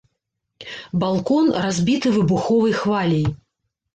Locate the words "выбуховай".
2.17-2.73